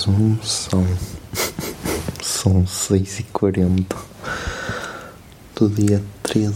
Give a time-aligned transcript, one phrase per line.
[0.00, 0.86] Zoom, são,
[2.22, 3.96] são 6 e 40
[5.56, 6.54] do dia 13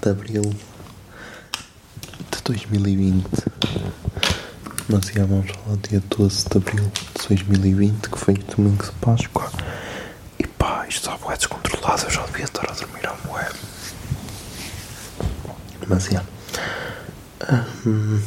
[0.00, 0.42] de Abril
[2.30, 3.26] de 2020.
[4.88, 9.50] Nós falar do dia 12 de Abril de 2020, que foi domingo de Páscoa.
[10.38, 13.50] E pá, isto está bué descontrolado, eu já devia estar a dormir à bué.
[15.88, 16.24] Mas, já.
[17.86, 18.20] Hum,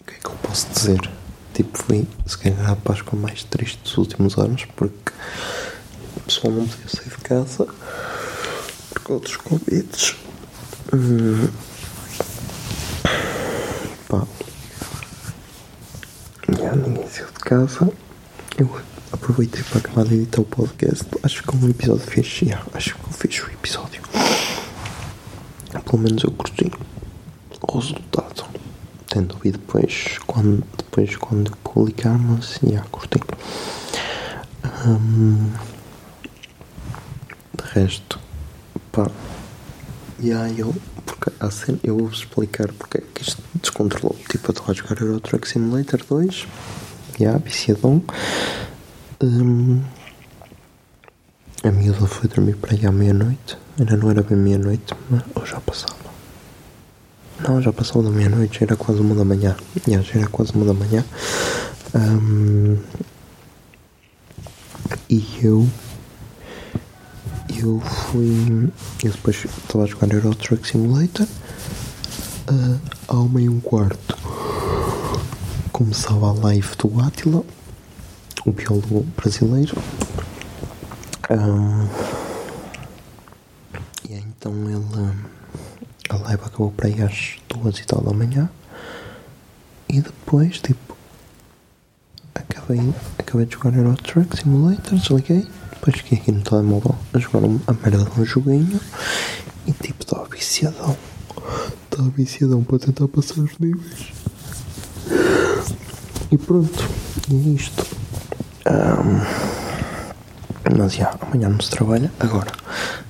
[0.00, 1.10] O que é que eu posso dizer?
[1.54, 5.12] Tipo, foi se calhar a Páscoa mais triste dos últimos anos porque
[6.16, 7.66] o pessoal não podia sair de casa
[8.94, 10.16] por outros convites.
[10.92, 11.48] Hum.
[14.08, 14.26] Pá.
[16.58, 17.92] Já ninguém saiu de casa.
[18.58, 18.80] Eu
[19.12, 21.04] aproveitei para acabar de editar o podcast.
[21.22, 22.46] Acho que é um episódio fixe.
[22.46, 24.02] já, Acho que eu fiz o episódio.
[25.84, 26.70] Pelo menos eu curti
[27.60, 28.29] o resultado.
[29.10, 33.18] Tendo ouvido depois quando, depois quando eu publicar, mas já curti.
[34.86, 35.50] Hum,
[37.58, 38.18] de resto,
[38.92, 39.10] pá,
[40.22, 44.16] já eu, porque a cena, eu vou explicar porque é que isto descontrolou.
[44.30, 46.46] Tipo, eu estava a jogar Euro Truck Simulator 2,
[47.18, 48.02] já, viciadão.
[49.22, 49.82] Hum,
[51.64, 53.58] a miúda foi dormir para aí à meia-noite.
[53.78, 56.09] Ainda não era bem meia-noite, mas ou já passava.
[57.48, 59.56] Não, já passou da meia-noite, era quase uma da manhã.
[59.88, 61.04] Já, já era quase uma da manhã.
[61.94, 62.76] Ahm,
[65.08, 65.66] e eu.
[67.56, 68.70] Eu fui.
[69.02, 71.26] Eu depois estava a jogar Euro Truck Simulator.
[72.48, 72.78] ah,
[73.08, 74.16] ao meio um quarto.
[75.72, 77.42] Começava a live do Attila,
[78.44, 79.76] o biólogo brasileiro.
[81.30, 81.88] Ahm,
[84.08, 85.39] e então ele.
[86.10, 88.50] A live acabou para aí às duas e tal da manhã.
[89.88, 90.96] E depois, tipo,
[92.34, 95.46] acabei, acabei de jogar Euro Truck Simulator, desliguei.
[95.72, 98.80] Depois fiquei aqui no telemóvel a jogar um- a merda de um joguinho.
[99.66, 100.96] E tipo, estava viciadão.
[101.84, 104.12] Estava viciadão para tentar passar os níveis.
[106.30, 106.88] E pronto,
[107.30, 107.86] e é isto.
[108.66, 109.20] Ahm,
[110.78, 112.12] mas já, amanhã não se trabalha.
[112.20, 112.52] Agora,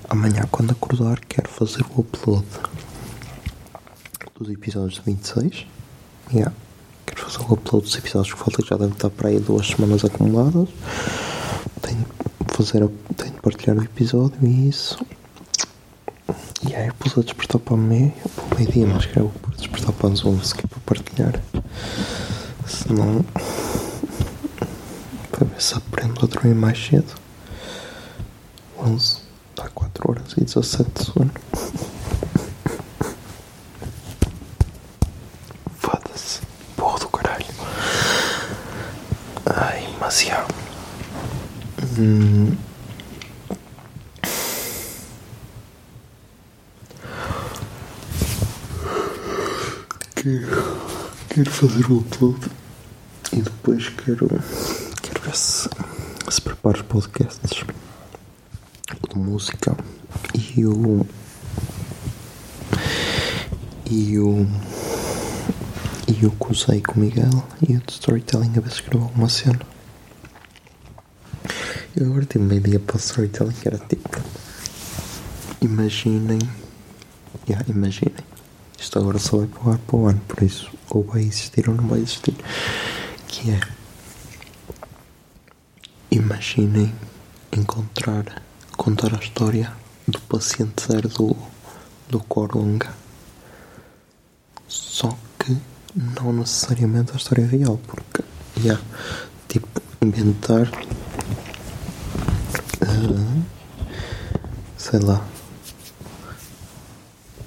[0.08, 2.46] amanhã quando acordar quero fazer o upload
[4.40, 5.66] dos episódios de 26.
[6.32, 6.52] Yeah.
[7.06, 9.66] Quero fazer o upload dos episódios que faltam, que já devem estar para aí duas
[9.68, 10.68] semanas acumuladas.
[11.82, 11.98] Tenho
[12.48, 14.98] de fazer, tenho de partilhar o episódio e isso.
[16.68, 19.52] E aí eu pus a despertar para o meio, para o meio-dia, mas quero pôr
[19.52, 21.42] a despertar para as 11, que é para partilhar.
[22.66, 23.24] Senão.
[25.30, 27.14] Para ver se aprendo a dormir mais cedo.
[28.78, 29.18] 11,
[29.50, 31.30] está 4 horas e 17 de sono.
[35.78, 36.40] Foda-se,
[36.76, 37.46] porra do caralho.
[39.46, 40.46] Ai, mas já.
[50.14, 50.80] Quero,
[51.28, 52.50] quero fazer o upload
[53.34, 54.28] e depois quero,
[55.02, 55.68] quero ver se,
[56.30, 57.64] se preparo os podcasts
[59.10, 59.76] de música
[60.56, 61.06] e o
[63.90, 64.46] e o
[66.08, 69.04] e o que usei com o Miguel e o de storytelling a ver se escrevo
[69.04, 69.60] alguma cena
[71.96, 74.20] eu agora tenho uma ideia para o storytelling que era tipo
[75.60, 76.40] imaginem
[77.48, 78.24] yeah, imaginem
[78.78, 81.68] isto agora só vai para o ar para o ano por isso ou vai existir
[81.68, 82.34] ou não vai existir
[83.28, 83.60] que é
[86.10, 86.92] imaginem
[87.52, 88.42] encontrar
[88.76, 89.70] contar a história
[90.08, 91.36] do paciente zero do,
[92.08, 92.88] do Coronga.
[94.66, 95.56] Só que
[95.94, 98.22] não necessariamente a história real, porque,
[98.58, 98.82] yeah,
[99.48, 99.68] tipo,
[100.00, 100.70] inventar,
[104.76, 105.24] sei lá,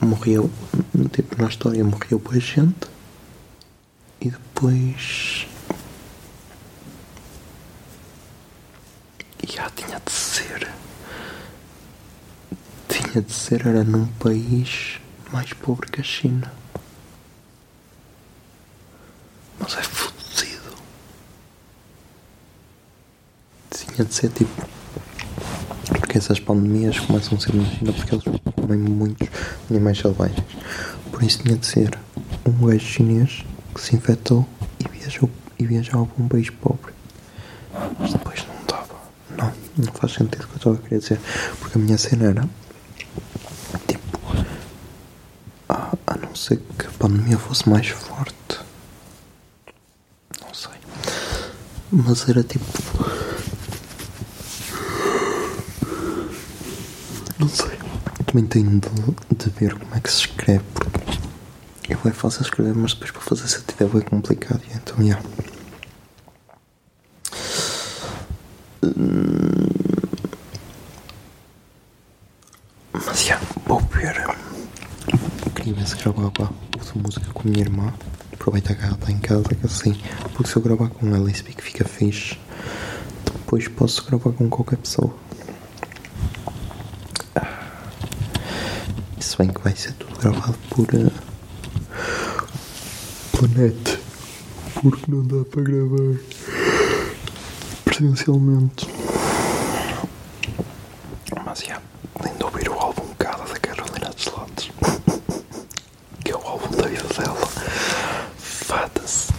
[0.02, 0.50] morreu,
[1.12, 2.88] tipo, na história morreu boa gente
[4.22, 5.48] e depois.
[9.48, 10.72] Já tinha de ser.
[12.88, 15.00] Tinha de ser, era num país
[15.32, 16.52] mais pobre que a China.
[19.60, 20.76] Mas é fodido.
[23.72, 24.73] Tinha de ser tipo.
[26.14, 28.24] Porque essas pandemias começam a ser na China porque eles
[28.56, 29.28] comem muitos
[29.68, 30.46] animais selvagens.
[31.12, 31.98] Por isso tinha de ser
[32.46, 33.44] um gajo chinês
[33.74, 34.48] que se infectou
[34.80, 35.28] e viajou
[35.58, 36.94] e viajava para um país pobre.
[38.00, 38.96] Mas depois não dava.
[39.36, 41.20] Não, não faz sentido o que eu estava a querer dizer.
[41.60, 42.50] Porque a minha cena era
[43.88, 44.20] tipo
[45.68, 48.60] a, a não ser que a pandemia fosse mais forte.
[50.40, 50.74] Não sei.
[51.92, 52.64] Mas era tipo.
[57.44, 57.78] Não sei.
[58.34, 58.90] Também tenho de,
[59.36, 61.20] de ver como é que se escreve, porque
[61.88, 64.60] eu é fácil escrever, mas depois para fazer sentido é complicado.
[64.74, 65.20] Então, já.
[68.82, 69.70] Hum.
[72.92, 74.16] Mas já, vou ver.
[75.54, 77.94] Queria ver se gravava outra música com a minha irmã.
[78.34, 79.96] Aproveita que ela está em casa, que assim.
[80.34, 82.40] Porque se eu gravar com ela e que fica fixe,
[83.26, 85.16] depois posso gravar com qualquer pessoa.
[89.24, 90.86] Se bem que vai ser tudo gravado por.
[90.94, 91.12] Uh,
[93.32, 94.00] pela net.
[94.76, 96.20] Porque não dá para gravar
[97.86, 98.88] presencialmente.
[101.46, 101.82] Mas já,
[102.24, 104.72] nem de ouvir o álbum Cada da Carolina dos Lotes.
[106.24, 107.48] que é o álbum da vida dela.
[108.38, 109.32] Fada-se.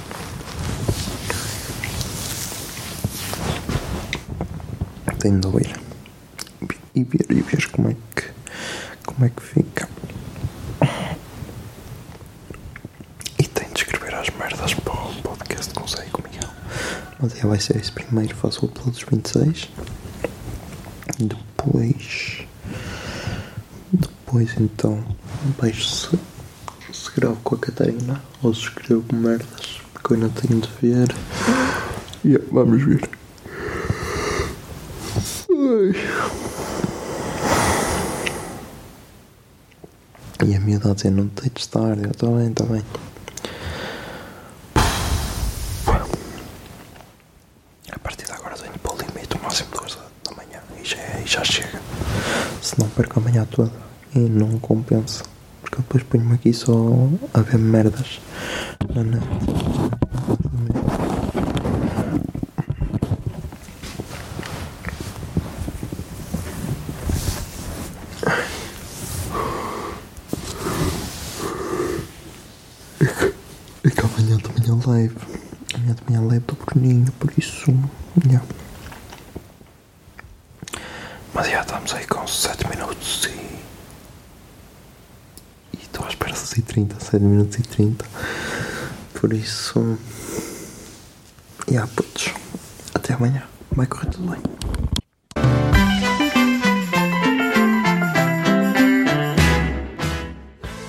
[5.19, 5.81] Tenho de ouvir.
[6.95, 8.31] E ver, e ver como é que.
[9.07, 9.89] como é que fica.
[13.39, 13.71] E tenho
[14.25, 16.49] de as merdas para o podcast com o Zé e com o Miguel.
[17.21, 19.69] Mas já vai ser esse primeiro, faço o upload dos 26.
[21.19, 22.47] Depois.
[23.93, 25.05] Depois então
[25.61, 26.19] vejo se,
[26.93, 31.15] se gravo com a Catarina ou se escrevo merdas que eu ainda tenho de ver.
[32.25, 33.09] Yeah, vamos ver.
[35.51, 35.95] Ai.
[40.47, 42.83] E a miúda a dizer não te deites tarde, eu estou bem, está bem.
[47.93, 50.61] A partir de agora tenho para o limite, o máximo duas da, da manhã
[51.25, 51.81] e já, e chega.
[52.61, 53.73] Se não perco a manhã toda
[54.15, 55.25] e não compensa.
[55.63, 56.73] Porque eu depois ponho-me aqui só
[57.33, 58.21] a ver merdas.
[73.83, 75.17] É que amanhã também é live.
[75.75, 77.71] Amanhã também é live do Bruninho, por isso.
[78.27, 78.45] Yeah.
[81.33, 83.31] Mas já estamos aí com 7 minutos e.
[85.77, 88.05] E estou à espera de 30, 7 minutos e 30.
[89.15, 89.99] Por isso.
[91.69, 92.33] E yeah, putos.
[92.95, 93.43] Até amanhã.
[93.73, 94.41] Vai correr tudo bem.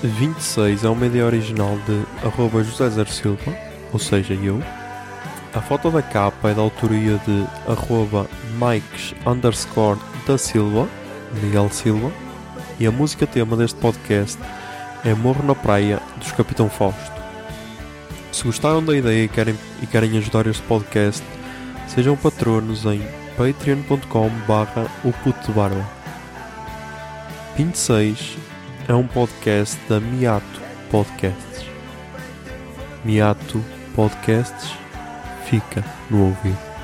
[0.03, 3.57] A 26 é uma ideia original de arroba José Zer Silva,
[3.91, 4.61] ou seja, eu.
[5.53, 8.27] A foto da capa é da autoria de arroba
[8.59, 10.87] Mikes underscore da Silva,
[11.41, 12.11] Miguel Silva.
[12.79, 14.37] E a música tema deste podcast
[15.05, 17.13] é Morro na Praia, dos Capitão Fausto.
[18.31, 21.23] Se gostaram da ideia e querem, e querem ajudar este podcast,
[21.87, 23.01] sejam patronos em
[23.37, 25.85] patreon.com barra o puto barba.
[27.55, 28.35] 26
[28.87, 31.65] é um podcast da Miato Podcasts.
[33.05, 33.63] Miato
[33.95, 34.71] Podcasts
[35.45, 36.74] fica no ouvido.